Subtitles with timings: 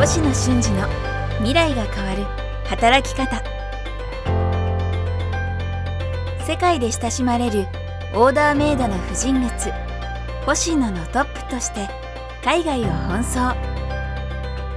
[0.00, 0.88] 星野俊二の
[1.40, 2.24] 未来が変わる
[2.64, 3.42] 働き方。
[6.46, 7.66] 世界で親しまれる
[8.14, 9.70] オーダーメイドの婦人靴
[10.46, 11.86] 星野のトップとして
[12.42, 13.58] 海外を奔走。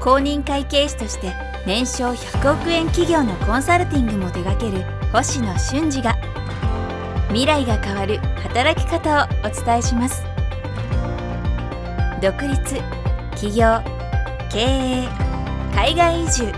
[0.02, 1.32] 公認会計士として
[1.66, 4.84] 年商100億円企業のコンサルティングも手掛ける
[5.14, 6.18] 星野俊二が
[7.30, 10.26] 未来が変わる働き方をお伝えします。
[12.21, 12.82] 独立
[13.38, 14.02] 起業
[14.53, 15.09] 経営
[15.73, 16.53] 海外移住。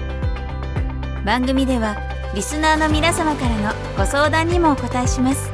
[1.24, 1.96] 番組では
[2.36, 5.50] リスナーの皆様からのご相談にもお答えします。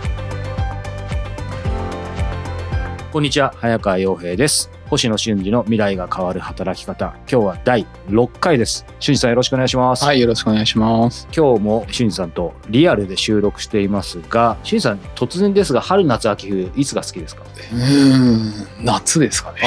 [3.11, 4.71] こんにちは早川洋平です。
[4.89, 7.13] 星野俊二の未来が変わる働き方。
[7.31, 8.87] 今日は第6回です。
[8.99, 10.03] 俊二さんよろしくお願いします。
[10.03, 11.27] はい、よろしくお願いします。
[11.31, 17.43] 今日も俊二さんとリアルで収録していますが俊二さん突然ですが春夏秋冬いつが好きですか？
[17.43, 19.59] うーん、夏ですかね。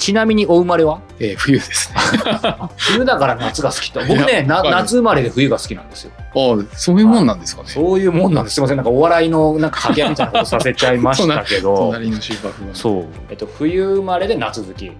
[0.00, 1.00] ちなみにお生まれは？
[1.20, 2.00] えー冬ですね。
[2.76, 4.00] 冬だから夏が好きと。
[4.00, 7.68] 僕いね夏生まれで冬が好きなんですよあそういうもんなんですかね。
[7.68, 8.54] そういうもんなんです。
[8.54, 8.76] すいません。
[8.76, 11.74] なんかお笑いのなんか掛け合いみたいなことさせちゃいましたけど。
[11.90, 12.74] 隣の芝生が。
[12.74, 14.90] そう、えっと、冬生まれで夏好き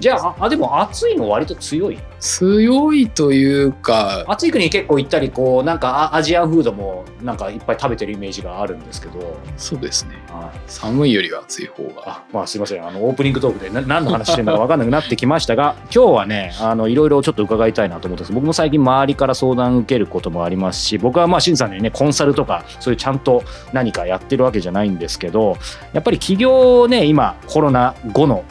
[0.00, 1.98] じゃああでも暑いの割と強い？
[2.20, 10.22] 強いというか、暑い国に結構行ったりこうなんかあアジアンフードもなんかいっぱい食べてるイメージがあるんですけど、そうですね。
[10.28, 12.02] はい、寒いよりは暑い方が。
[12.06, 12.86] あまあすいません。
[12.86, 18.32] あのオープニングトークでな 何の話してるのか分かんなくなってきましたが今日はねあのいろいろちょっと伺いたいなと思ってます。
[18.32, 25.56] 僕も最近周りから相談受けることもありますし僕はまあしんさんにねコンサルとかそういうちゃんと何かやってるわけじゃないんですけど
[25.92, 28.44] やっぱり起業ね今コロナ後の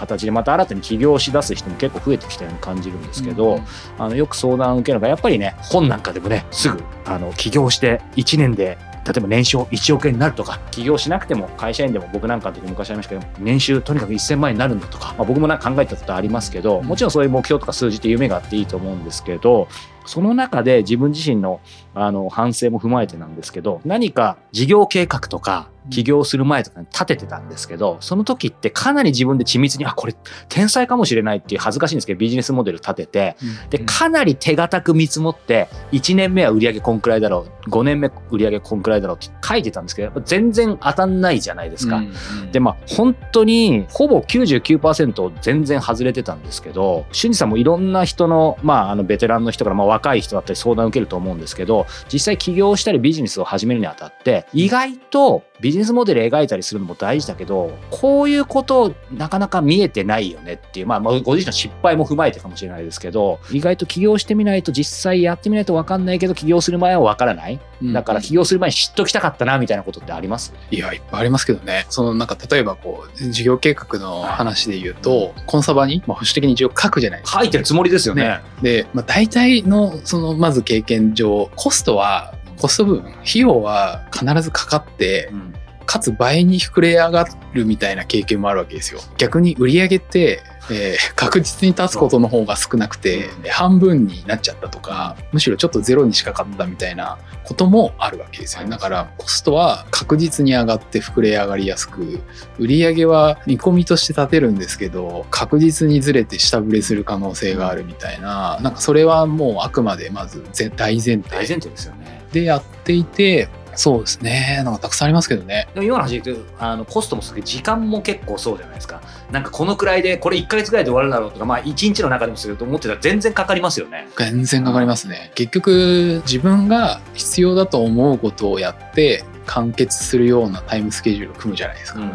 [0.00, 3.64] 形でまた新たに起業しだす人も結構増えてきたように感じるんですけど、うん
[3.98, 19.68] あのよく相談を受けるのがやっぱりね本なんかでもねすぐあの起業して1年で例えば年商1億円になるとか起業しなくても会社員でも僕なんかの時昔ありましたけど年収とにかく1000万円になるんだとか、まあ、僕もなんか考えたことありますけどもちろんそういう目標とか数字って夢があっていいと思うんですけど
[20.06, 21.60] その中で自分自身の
[21.94, 30.14] あの反省も踏まえてなんですけど何か事業計画とか起業する前とかに立ててたんですけどその時ってかなり自分で緻密にあこれ
[30.48, 33.36] 天才かもしれないっていう恥ずかしいんですけどビジネスモデル立てて
[33.70, 41.96] でかなり手堅く見積もって1年目は売上こんくらいだろう5年目売上こんくらいだろうって書いてたんですけどやっぱ全然当たんないじゃないですか。
[41.96, 42.12] うん
[42.52, 70.52] でまあ本当にほぼ99%全然外れてたんですけど俊二さんもいろんな人の,、まああのベテランの人から、まあ、若い人だったり相談を受けると思うんですけど実際起業したりビジネスを始めるにあたって意外とビジネスモデル描いたりするのも大事だけどこういうことなかなか見えてないよねっていう、まあ、まあご自身の失敗も踏まえてかもしれないですけど意外と起業してみないと実際やってみないと分かんないけど起業する前は分からないうんだから起業する前に知っときたかったなみたいなことってあります？
[70.70, 71.86] いや、いっぱいありますけどね。
[71.88, 77.38] そのなんか例えばこう、事業計画の話で言うと、コンサバに、まあ、保守的に一応書くじゃないですか。
[77.40, 78.40] 書いてるつもりですよね。
[78.60, 85.49] で、まあ、大体のそのまず経験上コストはコスト分費用は必ずかかってうん
[85.90, 89.00] かつ倍に膨れ上がるみたいな経験もあるわけですよ。
[89.18, 90.40] 逆に売り上げって、
[90.70, 98.68] えー 確実に立つことの方が少なくて半分になっちゃったとかむしろちょっとゼロにしかかったみたいなこともあるわけですよ。
[98.68, 102.20] だからコストは確実に上がって膨れ上がりやすく
[102.60, 112.20] 売り上げは見込みとして立てるんですけど確実にずれて下振れする可能性があるみたいななんかそれはもうあくまでまずぜ大前大前提提ですよね。
[112.32, 113.48] でやっていて
[113.80, 114.60] そうですね。
[114.62, 115.66] なんかたくさんありますけどね。
[115.72, 119.00] でも今の話で言うとあのコストもすごい時間も結構そうじゃないですか。
[119.30, 124.06] なんかこのくらいでこれ1ヶ月ぐらいで終わるだろうとかまあ1日の中でもすると思ってたら全然かかりますよね。
[124.18, 125.32] 全然かかりますね。
[125.34, 132.12] 結局自分が必要だと思うことをやって完結するようなタイムスケジュールを組むじゃないですか、うん。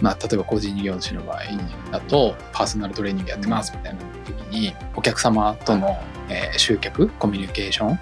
[0.00, 1.40] まあ、例えば個人事業主の場合
[1.90, 5.98] だとパーソナルトレーニングやってますみたいな時にお客様との、
[6.28, 7.98] えー集客コミュニケーション、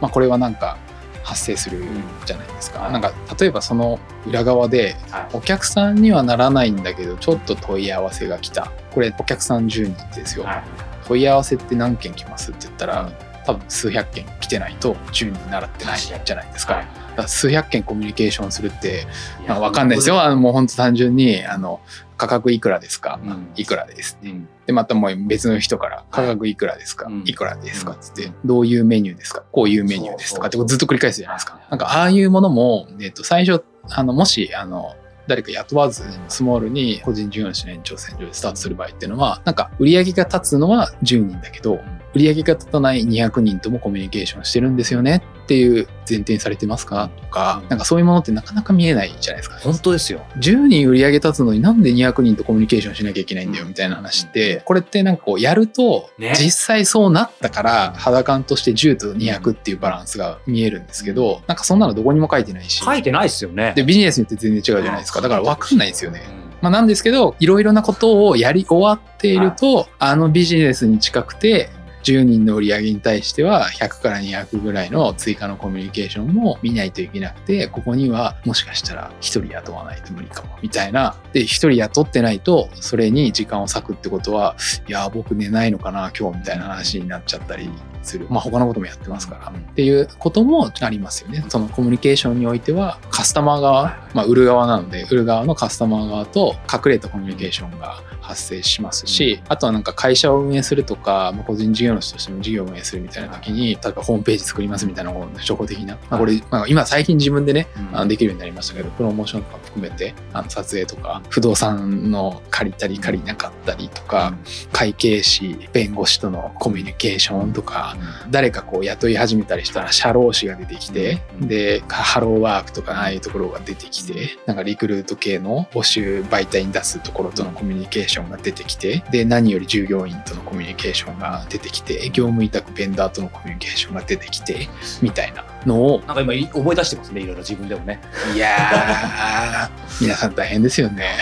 [0.00, 0.78] まあ、これはなんか
[1.22, 1.82] 発生する
[2.26, 2.92] じゃないですか、うん。
[2.92, 5.28] なんか例えばその裏側ではい。
[5.34, 8.70] お客さんにはならないんだけどちょっと問い合わせが来た。
[8.92, 10.64] これお客さん10人ですよ、はい。
[11.06, 13.10] 問い合わせって何件来ますって言ったら
[13.44, 16.74] 多分数百件来てないと10人習ってないじゃないですか。
[16.74, 19.06] はい数百件コミュニケーションするって、
[19.44, 20.22] いまあ、分かんないですよ。
[20.22, 21.80] あのもう本当単純にあの
[22.16, 23.50] 価格いくらですか、うん。
[23.56, 24.18] いくらです。
[24.22, 24.48] うん。
[24.66, 27.22] でまたもう別の人から価格いくらですか、うん。
[27.26, 27.92] いくらですか？
[27.92, 29.42] っつって、うんどういうメニューですか？
[29.52, 31.54] こういうメニューですとかってずっと繰り返すじゃないですか。
[31.54, 31.62] はい。
[31.70, 34.94] なんかああいうものも、えっと最初あのもしあの
[35.26, 41.80] 誰か雇わずスモールに個人事業主の延長線上でスタートする場合っていうのはなんか売り上げが立つのは10人だけど
[42.14, 47.10] 売り上げが立たない200人ともコミュニケーションしてるんですよねっていう前提にされてますか？
[47.20, 49.58] とか、なんかそういうものってなかなか見えないじゃないですか。
[49.58, 50.24] 本当ですよ。
[50.38, 62.84] 10人売り上げ立つのになんで200人とコミュニケーションしなきゃいけないんだよみたいな話って、これってなんかこうやるとね実際そうなったから肌感として10と200っていうバランスが見えるんですけど、なんかそんなのどこにも書いてないし。
[62.84, 63.72] 書いてないですよね。
[63.74, 65.20] で、ビジネスによって全然違うじゃないですか。
[65.20, 66.22] だから分かんないんですよね。
[66.36, 71.70] うんまあ、なんですけど、いろいろなことをやり終わっていると、あのビジネスに近くて、
[72.02, 81.16] 10人の売り上げに対しては100から200ぐらいの追加のコミュニケーションも見ないといけなくて、ここにはもしかしたら1人雇わないと無理かも、みたいな。
[81.32, 84.56] で、1人雇ってないと、それに時間を割くってことは、
[84.88, 87.70] いや、僕寝ないのかな、今日みたいな話になっちゃったり
[88.02, 88.26] する。
[88.30, 89.52] まあ他のこともやってますから。
[89.52, 91.44] っていうこともありますよね。
[91.48, 108.08] そのコミュニケーションにおいては、カスタマー側、まあ売る側なので、売る側のカスタマー側と隠れたコミュニケーションが発生しますし、あとはなんか会社を運営するとか、まあ、個人事業主としても事業を運営するみたいな時に、例えばホームページ作りますみたいな初歩的な、まあ、これ、まあ、今最近自分でね、うん。
[108.08, 114.34] できるようになりましたけど、プロモーションとか含めて、あの撮影とか、不動産の借りたり借りなかったりとか、
[114.72, 117.91] 会計士、弁護士とのコミュニケーションとか、
[118.30, 134.68] 誰かこう雇い始めたりしたら社労士が出てきて、うんでハローワークとかああいうところが出てきてなんかリクルート系の募集媒体に出すところとのコミュニケーションが出てきてで何より従業員とのコミュニケーションが出てきて業務委託ベンダーとのコミュニケーションが出てきて
[135.02, 138.00] みたいなのをなんか今い思い出してますね、いろいろ自分でもね。
[138.34, 141.16] いやー皆さん大変ですよね。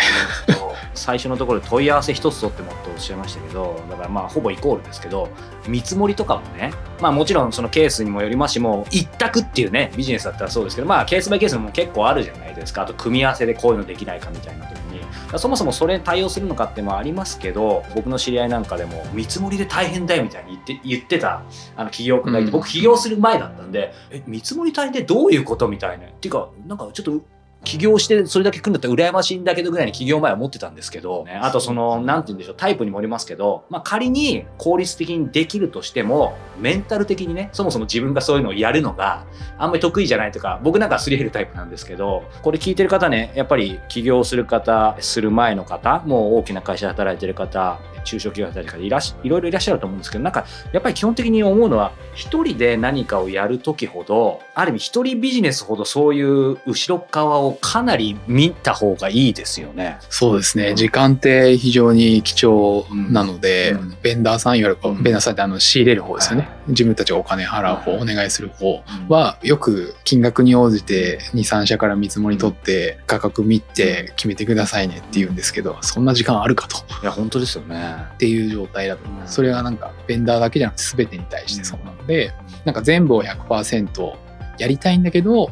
[0.94, 5.28] 最初のところで問い合わせ一つとってもっておっしゃいましたけどだからまあほぼイコールですけど
[5.68, 12.82] 見積もりとかもねまあもちろんそのケースにもよりますしもう一択っていうねビジネスだったらそうですけどまあケースバイケースも結構あるじゃないですか。
[12.82, 15.00] あと組み合わせでこういうのできないかみたいな時に。
[15.38, 21.42] そもそもそれに対応するのかってもありますけど僕の知り合いなんかでも見積もりで大変だよみたいに言って言ってた
[21.76, 22.52] あの起業家がいて、うん。
[22.52, 26.06] 僕起業する前だったんでえ見積もり大変ってどういうことみたいな。
[26.06, 27.24] っていうかなんかちょっと
[27.64, 39.24] 起業してそれだけ来るんだったら羨ましいんだけどぐらいに起業前は思ってたんですけど、ね、あとその、なんて言うんでしょう、タイプにもよりますけど、まあ仮に効率的にできるとしても、メンタル的にね、そもそも自分がそういうのをやるのが
[39.58, 59.98] あんまり得意じゃないとか、僕なんかはすり減るタイプなんですけど、これ聞いてる方ね、やっぱり起業する方、する前の方、もう大きな会社で働いてる方、中小企業で働いてる方いらっしいろいろいらっしゃると思うんですけど、なんかやっぱり基本的に思うのは、一人で何かをやるときほど、ある意味一人ビジネスほどそういう後ろ側をかなり見た方がいいですよね。
[60.08, 60.74] そうですね。
[60.74, 63.96] 時間って非常に貴重なので、うん。
[64.02, 68.02] ベンダーさんいわゆるベンダーさんってあの仕入れる方ですよね、は自分たちがお金払う方、はい。
[68.02, 76.78] お願いする方はよく金額に応じて23社から見積もり取って価格見て決めてくださいねって言うんですけどそんな時間あるかと。
[77.02, 77.96] いや、本当ですよね。
[78.14, 79.04] っていう状態だと。
[79.04, 82.32] 思いますそれがなんかベンダーだけじゃなくて全てに対してそうなのでうん。
[82.64, 84.14] なんか全部を100%
[84.58, 85.50] やりたいんだけど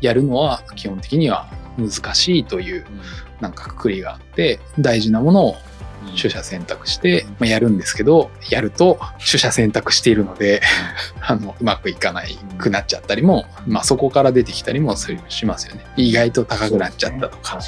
[0.00, 1.48] やるのは基本的には
[1.78, 2.84] 難しいという
[3.40, 5.56] なんかくくりがあって大事なものを
[6.16, 10.62] 取捨選択して、まあ、やるんですけどやると取捨選択しているので
[11.20, 15.84] あのうまくいかないくなっちゃったりも、まあ、そこから出てきたりもするしますよね。
[15.96, 17.60] 意外と高くなっちゃったとか、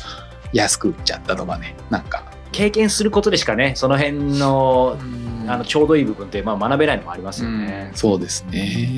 [0.53, 1.77] 安く売っちゃったとかね。
[1.91, 2.25] なんか。
[2.53, 4.99] 経験することでしかね、その辺の
[5.53, 7.91] あのちょうどいい部分ってまあ学べないのもありますよね。
[7.95, 8.89] そうですね。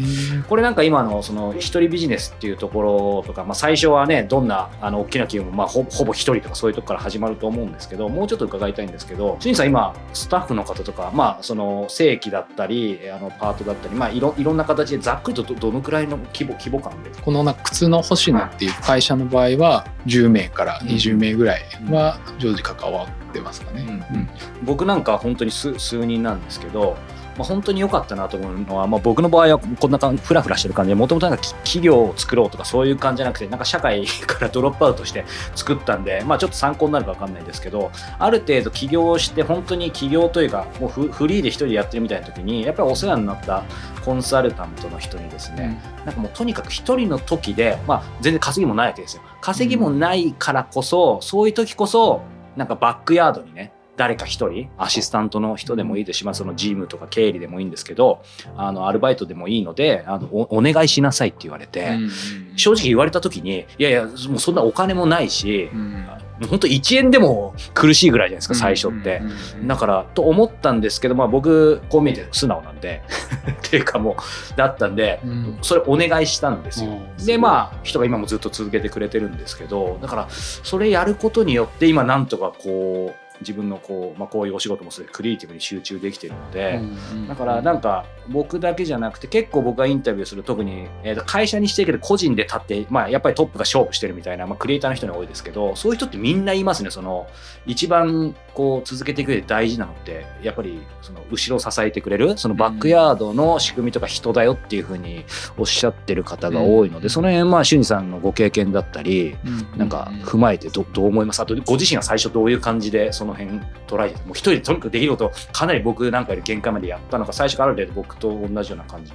[0.48, 17.10] これなんか今のその一人ビジネスっていうところとか、まあ、最初はねどんなあの大きな企業もまあほほぼ一人とかそういうところから始まると思うんですけどもうちょっと伺いたいんですけど新さん今スタッフの方とか、まあ、その正規だったりあのパートだったり、まあ、いろいろんな形でざっくりとどどのくらいの規模規模感で？
[17.10, 23.84] このな靴の星野っていう会社の場合は10名から20名ぐらいは常時関わってますかね。
[24.12, 24.28] うん
[24.64, 26.96] 僕なんかは本当に数数人なんですけど、
[27.36, 43.64] まあ、本当に良かったなと思うのは、まあ、僕の場合はこんな感じフラフラしてる感じでもともとなんかき企業を作ろうとかそういう感じじゃなくてなんか社会からドロップアウトして作ったんで、まあ、ちょっと参考になるか分かんないですけどある程度起業して本当に起業というかもうフフリーで一人でやってるみたいな時にやっぱりお世話になった
[44.04, 49.22] コンサルタントの人にですね、なんかもうとにかく一人の時で、まあ、全然稼ぎもないわけですよ。
[49.44, 52.22] 稼ぎもないからこそ、そういう時こそ、
[52.56, 58.22] なんかバックヤードにね、誰か一人、アシスタントの人でもいいですし、まあ、そのジムとか経理でもいいんですけど、
[58.56, 62.10] あの、アルバイトでもいいので、あのおお願いしなさいって言われて、うん
[62.56, 66.06] 正直言われた時に、いやいや、もうそんなお金もないしう、ん
[66.48, 69.22] 本当1円でも苦しいぐらいじゃないですか、最初って。
[69.66, 73.02] だからと思ったんですけど、まあ、僕こう見えて素直なんで。
[73.50, 75.58] っていうかもうだったんでうん。
[75.62, 76.90] それお願いしたんですよ。
[76.90, 77.26] うん。
[77.26, 86.80] でまあ人が今もずっと続けてくれてるんですけどだからそれやることによって今なんとかこう自分のこう、まあ、こういうお仕事もするクリエイティブに集中できてるので、
[87.12, 96.90] うんだからなんか僕だけじゃなくて結構僕がインタビューする特に、えーと会社にしてるけど個人で立って、まあ、やっぱりトップが勝負してるみたいな、まあ、クリエイターの人に多いですけどそういう人ってみんないますね。
[96.90, 97.26] その
[97.66, 105.24] 一番こう続けていく上で大事なのってやっぱりその後ろを支えてくれるそのバックヤードの仕組みとか人だよっていうふうに
[105.58, 109.78] おっしゃってる方が多いので、うんその辺まあ俊二さんのご経験だったりうん。
[109.78, 111.40] なんか踏まえてどどう思います？
[111.40, 119.12] あとご自身は最初どういう感じでその辺捉えてもう一人でとにかくできることかなり僕なんかより限界までやったのか最初からある程度僕と同じような感じ。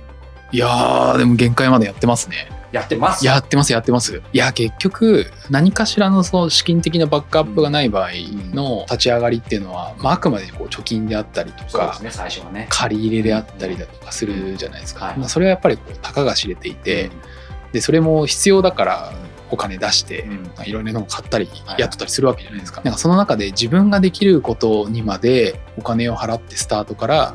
[0.52, 2.50] いやーでも限界までやってますね。
[2.72, 3.24] やってます？
[3.24, 4.22] やってますやってます。
[4.34, 8.10] いや結局何かしらのその資金的なバックアップがない場合
[8.54, 12.66] の立ち上がりっていうのは、まあ、あくまでこう貯金であったりとかそうですね最初はね。
[12.70, 15.18] 借り入れであったりだとかするじゃないですか、はい。
[15.18, 17.12] まあ、それはやっぱりこうたかが知れていて、
[17.72, 19.14] でそれも必要だから
[19.52, 20.44] お金出して、うん。
[20.44, 21.82] まあいろんなのを買ったりはい。
[21.82, 22.82] やってたりするわけじゃないですか。
[22.84, 27.34] なんかその中で自分ができることにまでお金を払ってスタートから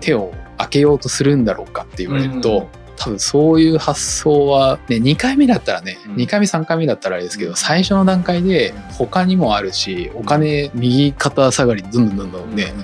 [0.00, 2.66] 手を開けようとするんだろうかって言われると、うん。
[2.96, 6.14] 多分そういう発想は、ね、2回目だったらね、うん。
[6.16, 7.56] 2回目3回目だったらあれですけど、うん。
[7.56, 12.74] 最初の段階で他にもあるしお金右肩下がりどんどんどんどんね、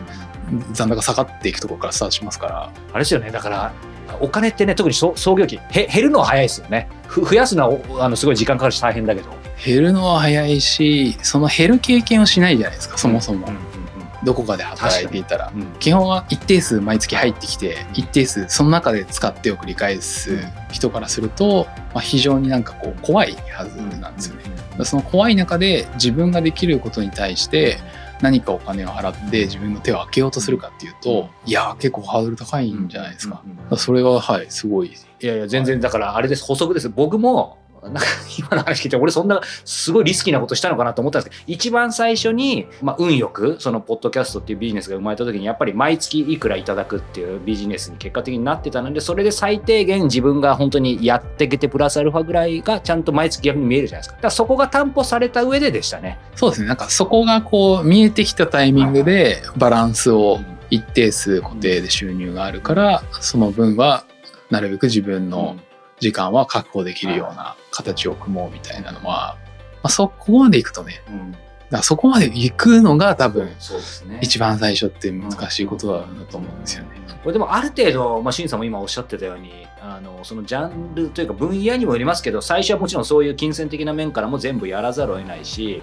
[0.72, 2.72] 残高下がっていくところからスタートしますから。
[2.92, 3.30] あれですよね。
[3.30, 3.72] だから
[4.20, 6.88] お金ってね特に創創業期へ減るのは早いですよね。
[7.06, 9.30] ふ増やすのはおあのすごい時間かかるし大変だけど。
[9.64, 13.86] 減るのは早いしその減る経験をしないじゃないですかそもそも、うんうん
[14.24, 15.52] どこかで働いていたら。
[15.54, 15.68] うんうん。
[15.78, 20.38] 基本は一定数毎月入ってきて一定数その中で使ってを繰り返す
[20.72, 24.42] 人からすると、まあ、非常になんかこう怖いはずなんですよね。
[24.44, 27.78] だからその怖い中で自分ができることに対して
[28.22, 33.42] 何かお金を払って自分の手を開けようとするかっていうといや結構ハードル高いんじゃないですか。
[33.44, 33.78] うんうん。
[33.78, 34.94] それははいすごい。
[35.20, 36.44] いやいや全然だからあれです。
[36.44, 36.88] 補足です。
[36.88, 54.14] 僕もなんか 今の話聞いて俺そんなすごいリスキーなことしたのかなと思ったんですけど一番最初に、まあ、運よくそのポッドキャストっていうビジネスが生まれた時にやっぱり毎月いくらいただくっていうビジネスに結果的になってたのでそれで最低限自分が本当にやっていけてプラスアルファぐらいがちゃんと毎月逆に見えるじゃないですか。
[54.16, 56.18] だからそこが担保された上ででしたね。
[56.34, 56.68] そうですね。
[56.68, 60.40] なんかそこがこう見えてきたタイミングでバランスを
[60.70, 64.04] 一定数固定で収入があるからその分は
[64.50, 65.56] なるべく自分の
[66.00, 69.36] 時間は確保できるような形を組もうみたいなのは、
[69.76, 76.90] まあ、そこまでいくとねうんだからそこまで行くのが多分そうですね一番最初って難しいことだと思うんですよね。
[77.22, 85.80] これでもある程度、まあ、しんさんも今おっしゃってたようにあのそのジャンルというか分野にもよりますけど最初はもちろんそういう金銭的な面からも全部やらざるを得ないし、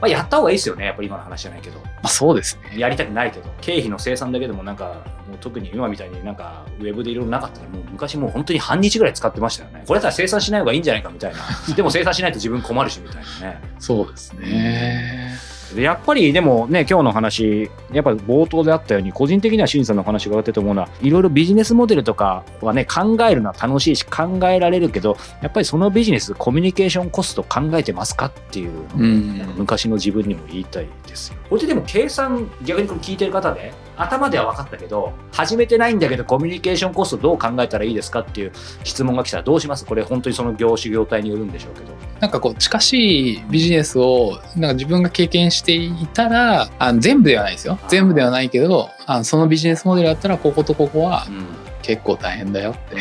[0.00, 0.84] まあ、やった方がいいですよね。
[0.86, 1.80] やっぱり今の話じゃないけど。
[1.80, 2.78] まあ、そうですね。
[2.78, 3.50] やりたくないけど。
[3.60, 9.84] 経費の生産だけでもなんかもう特に今みたいになんかウェブでいろいろなかったらもう昔もう本当に半日ぐらい使ってましたよね。
[9.86, 11.74] これだったら生産しない方がいいんじゃないかみたいな。
[11.74, 13.60] でも生産しないと自分困るしみたいなね。
[13.80, 15.39] そうですね。
[15.74, 31.38] でやっぱりでもね今日の話やっぱ冒頭であったように個人的にはしんさんのお話伺ってて思うのはいろいろビジネスモデルとかはね考えるのは楽しいし考えられるけどやっぱりそのビジネスコミュニケーションコスト考えてますかっていうん昔の自分にも言いたいですよ。
[31.48, 38.52] これででも計算逆にこれ聞いてる方で頭では分かったけど始めてないんだけどコミュニケーションコストどう考えたらいいですかっていう
[38.84, 39.84] 質問が来たらどうします？
[39.84, 41.92] これ本当にその業種業態によるんでしょうけど。
[42.20, 47.78] なんかこう近しいビジネスをなんか自分が経験していたらあの全部ではないですよ。
[47.88, 51.46] 全部ではないけどあのそのビジネスモデルだったらこことここはうん。
[51.82, 53.00] 結構大変だよって、うん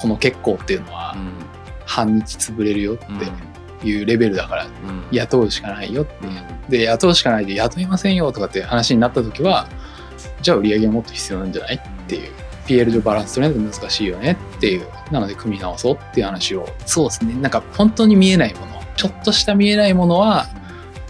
[0.00, 1.20] この結構っていうのはうん。
[1.20, 1.32] うん
[1.84, 2.96] 半日潰れるようん。
[2.96, 3.26] って
[3.88, 4.72] いうレベルだからうん。
[5.10, 6.30] 雇うしかないよってう。
[6.30, 6.70] ん。
[6.70, 9.68] で雇うしかないで雇いませんよとかっていう話になった時は
[10.40, 12.30] じゃあ売り上げがもっと必要なんじゃないっていう。
[12.66, 14.86] PL 上バランス取れないと難しいよねっていう。
[15.10, 16.68] なので組み直そうっていう話を。
[16.86, 17.34] そうですね。
[17.34, 18.80] なんか本当に見えないもの。
[18.96, 20.46] ちょっとした見えないものは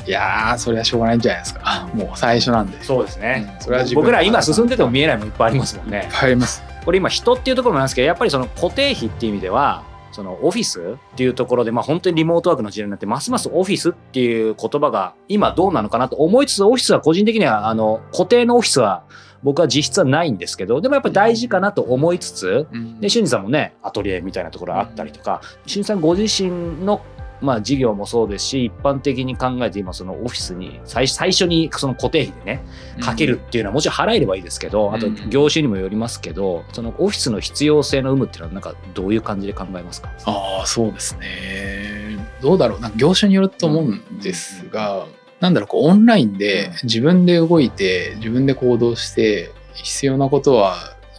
[0.06, 1.88] いやーそれはしょうがないんじゃないですか。
[1.94, 2.76] もう最初なんで。
[2.76, 3.62] いっそうですね、うん。
[3.62, 6.08] それは自分僕ら今進んでても見えないもんいっぱいありますもんね。
[6.10, 6.62] ぱいあります。
[6.84, 19.04] これ今人っていうところなんですけどやっぱりその固定費っていう意味ではそのオフィスっていうところで、まあ、本当にリモートワークの時代になってますますオフィスっていう言葉が今どうなのかなと思いつつオフィスは個人的にはあの固定のオフィスは
[19.42, 22.66] 僕は実質はないんですけどでもやっぱり大事かなと思いつつ
[23.00, 27.02] で、俊二さんもね、アトリエみたいなところあったりとか、俊二さんご自身の、
[27.42, 32.64] まあ、事業もそうですし、一般的に考えて今、そのオフィスに最、最初にその固定費でね、
[33.00, 40.10] かけるっていうのはもちろん払えればいいですけど、あとうん業種にもよりますけど、そのオフィスの必要性の有無っていうのは、なんかどういう感じで考えますか？
[40.24, 42.16] ああそうですね。
[42.40, 42.80] どうだろう。
[42.80, 45.06] なんか業種によると思うんですが、
[45.40, 50.76] なんだろうこうオンラインで自分で動いて自分で行動して必要なことは、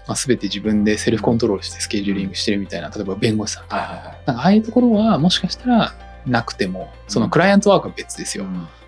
[0.08, 4.15] まあ、全て自分でセルフコントロールしてスケジューリングしてるみたいな例えば弁護士さんとか。
[4.25, 5.94] なんかああいうところはもしかしたら
[6.25, 8.46] なくてもそのクライアントワークは別ですよ、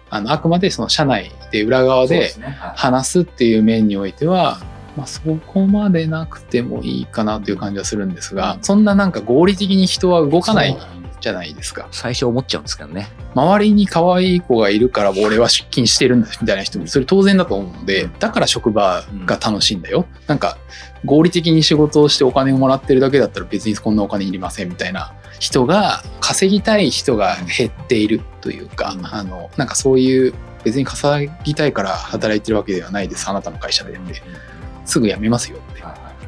[0.10, 2.34] あのあくまでその社内で裏側で
[2.76, 4.60] 話すっていう面においては、
[4.96, 10.78] まあ、そこまでなくてもいいかなという感じはするんですが、そんななんか合理的に人は動かない
[11.20, 11.88] じゃないですか。
[11.92, 13.10] 最初思っちゃうんですけどね。
[13.34, 20.06] 周りに可愛い子がいるから俺は出勤してるんだみたいな人もそれ当然だと思うのでだから職場が楽しいんだよ。
[20.28, 20.58] なんか
[21.04, 29.06] 合理的に仕事をしてお金をもらってるだけだったら別にこんなお金いりませんみたいな人が稼ぎたい人が減っているというか、うん。
[29.06, 33.94] あのなんかそういう別に稼ぎたいから働いてるわけではないですあなたの会社で。
[33.94, 34.22] って
[34.86, 35.76] すぐ辞めますよって。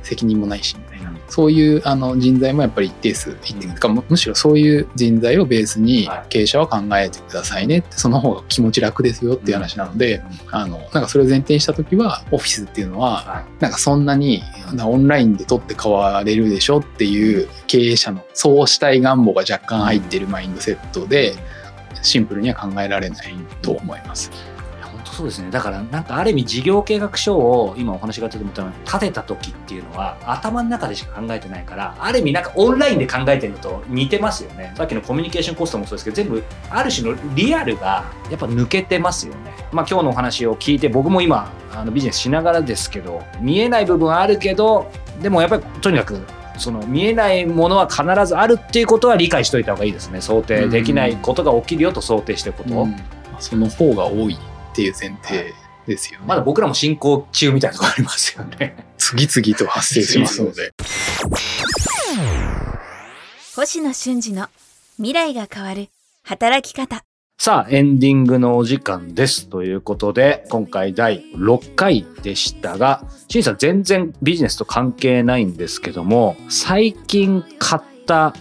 [0.08, 0.97] 責任もないしみたいな
[1.28, 3.76] そういうあの人材もやっぱり一定数一定うん。
[3.76, 6.26] かむむしろそういう人材をベースにはい。
[6.30, 10.22] 経営者は考えてくださいねってその方が気持ち楽ですよっていう話なので、
[10.52, 21.36] あのなんかそれを前提にした時はオフィスっていうのははなんかそんなになオンラインで取って変われるでしょっていう経営者のそうしたい願望が若干入ってるマインドセットで
[22.02, 24.32] シンプルには考えられないと思います。
[25.18, 25.50] そうですね。
[25.50, 39.56] だからなんかある意味事業計画書を今お話が出てもったの立てた時っていうのは頭の中でしか考えてないからある意味なんかオンラインで考えてるのと似てますよねさっきのコミュニケーションコストもそうですけど全部ある種のリアルがやっぱ抜けてますよね。
[39.72, 46.20] まあ今日のお話を聞いて僕も今あのビジネスしながらですけど見えない部分あるけどでもやっぱりとにかく
[46.60, 50.22] その見えないものは必ずあるっていうことは理解しといた方がいいですね。
[50.22, 52.96] 想定できないことが起きるよと想定しておくこと、うん。
[53.40, 54.38] その方が多い。
[54.78, 55.56] っていう前提
[55.88, 56.26] ですよね。
[56.28, 58.86] まだ僕らも進行中みたいなところありますよね。
[59.00, 60.72] 次々と発生しますので。
[63.56, 64.50] 星野俊二の
[64.98, 65.90] 未来が変わる
[66.24, 67.04] 働き方
[67.40, 69.48] さあ、エンディングのお時間です。
[69.48, 78.36] ということで、今回第6回でしたが、しんさん全然ビジネスと関係ないんですけども、最近買った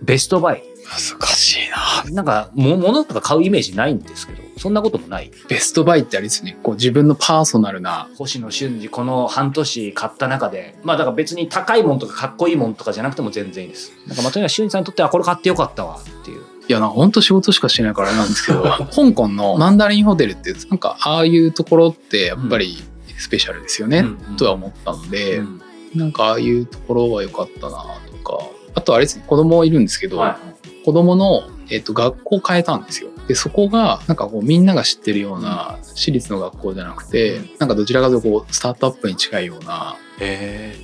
[0.00, 0.62] ベストバイ。
[0.84, 1.68] 難しい
[2.12, 2.12] な。
[2.12, 5.30] なんか、も物とか買うイメージないんですけど、そんなこともない。
[5.48, 13.92] ベストバイってあれですね、こう自分のパーソナルな、星野俊二、この半年買った中で、まあだから別に高いもんとかかっこいいもんとかじゃなくても全然いいです。
[14.06, 16.40] なんかまあとにかく俊二さんにとってはこれ買ってよかったわっていう。
[16.68, 18.62] いや、な本当仕事しかしてないからあれなんですけど、
[18.94, 22.82] 香港のマンダリンホテルって、なんかああいうところってやっぱり
[23.18, 24.36] スペシャルですよね、うんうん。
[24.36, 25.60] とは思ったので、うん。
[25.94, 27.76] なんかああいうところは良かったなと
[28.24, 28.40] か、
[28.74, 30.38] あとあれですね、子供いるんですけど、は
[30.84, 33.10] 子供の、えっと学校変えたんですよ。
[33.28, 39.96] でそこがなんかこうみんなが知ってるような私立の学校じゃなくて、なんかどちらかというとこうスタートアップに近いような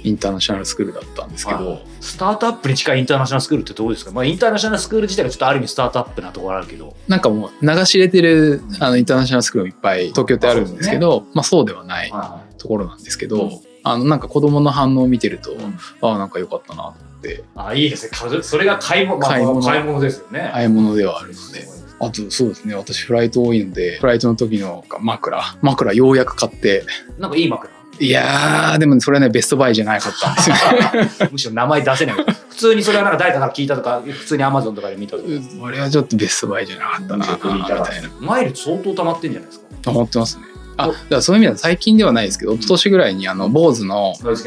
[0.05, 6.97] インターナショナルスクールだったんですけど、はいスタートアップに近いインターナショナルスクールってどうですか、まあ、インターナショナルスクール自体がちょっとある意味スタートアップなところあるけど。
[7.07, 12.13] なんかもう流し入れてるあのインターナショナルスクールもいっぱい東京ってあるんですけど、まあそうではない
[12.59, 13.51] ところなんですけど、うん。
[13.85, 15.79] あのなんか子供の反応を見てると、ん。
[16.03, 17.45] ああなんか良かったなと思って。
[17.55, 18.11] あいいですね。
[18.11, 19.63] かそれが買い物,、まあ、買い物。
[19.63, 21.82] 買い物ですよね、買い物ではあるので。
[22.05, 26.85] あとそうですね私フライト多いのでフライトの時の枕枕ようやく買って。
[27.19, 27.73] なんかいい枕。
[28.01, 31.11] いやーでもねそれはねベストバイじゃなかったんですよね。
[31.31, 32.17] むしろ名前出せない。
[32.17, 35.17] 普通にそれはなんか誰かから聞いたとか普通にアマゾンとかで見た。
[35.17, 35.29] とか
[35.61, 38.11] これはちょっとベストバイじゃなかったなみたいな。
[38.19, 39.91] マイル相当溜まってんじゃないですか。
[39.91, 40.45] 思ってますね。
[40.79, 44.43] あだからそういう意味では最近ではないですけど一昨年ぐらいにあの BOSE のノイズ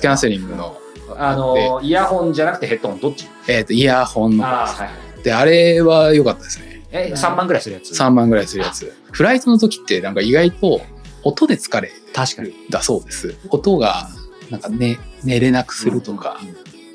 [0.00, 0.54] キャンセリング。
[0.54, 0.76] の、
[1.18, 3.26] あのイヤホンじゃなくてヘッドホンどっち？
[3.48, 4.46] えー、とイヤホンの。
[4.46, 4.90] あはい。
[5.24, 8.92] であれは良かったですねえ3万ぐらいするやつ？3万ぐらいするやつ。
[9.12, 10.80] フライトの時ってなんか意外と
[11.22, 12.52] 音で疲れ確かに。
[12.70, 13.36] だそうです。
[13.50, 14.08] 音が
[14.50, 16.38] なんか、ね、寝れなくするとか、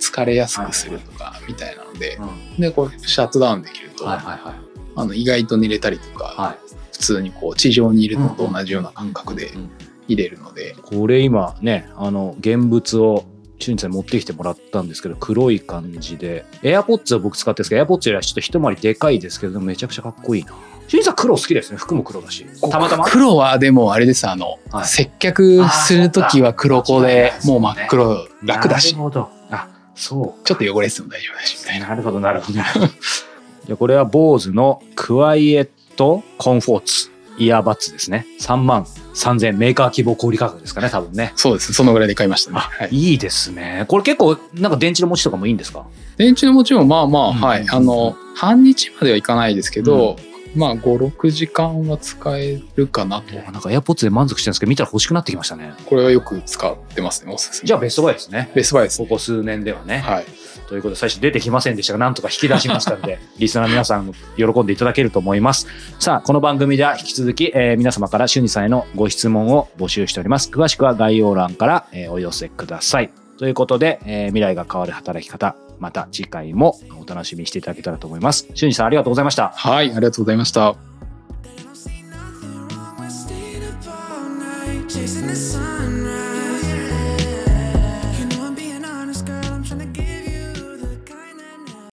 [0.02, 2.62] 疲れやすくするとかみたいなので、うん。
[2.62, 4.56] でこうシャットダウンできると、はいはいはい。
[4.98, 6.58] あの意外と寝れたりとか、はい。
[6.92, 9.52] 普通にこう地上にいるのと同じような感覚で
[10.08, 13.26] 入れるので、これ今ねあの現物を
[13.66, 16.46] 俊二さんに持ってきてもらったんですけど黒い感じで。
[16.62, 20.54] AirPods を僕使ってるんですけど AirPods よりはちょっと一回りでかいですけどめちゃくちゃかっこいいな。
[20.88, 22.46] 俊二さん黒好きですね服も黒だし。
[22.70, 23.06] たまたま？
[23.06, 24.86] 黒はでもあれですあの、はい。
[24.86, 28.94] 接客する時は黒子でもう真っ黒楽だし。
[28.94, 29.30] なるほど。
[29.50, 31.88] あそちょっと汚れてても大丈夫だしみたいうな。
[31.90, 32.60] なるほどなるほど。
[33.66, 37.12] じゃあこれは BOSE のクワイエットコンフォーツ。
[37.38, 38.26] イヤーバッツですね。
[38.40, 41.34] 3万3000メーカー希望小売価格ですかね多分ね。
[41.36, 41.74] そうです。
[41.74, 42.58] そのぐらいで買いましたね。
[42.58, 43.86] あはい、いいですね。
[43.88, 45.86] これ結構なんか電池の持ちとかもいいんですか？
[46.18, 47.66] 電池の持ちもまあまあ、うんはい。
[47.70, 50.18] あの半日まではいかないですけど、
[50.56, 53.34] まあ56時間は使えるかなと。
[53.36, 60.26] なんか AirPods で満足してるんですけど見たら欲しくなってきましたねこれはよく使ってますねおすすめじゃあベストバイですねベストバイですねここ数年ではね、はい
[60.68, 65.68] ということで最初出てきませんでしたがなんとか引き出しましたので リスナーの皆さん喜んでいただけると思います。
[66.00, 70.50] さあこの番組では引き続き、えー皆様から俊二さんへのご質問を募集しております。
[70.50, 73.12] 詳しくは概要欄から、えーお寄せください。
[73.38, 78.48] ということで、えー未来が変わる働き方また次回もお楽しみにしていただけたらと思います。
[78.54, 79.52] 俊二さんありがとうございました。
[79.56, 80.95] はいありがとうございました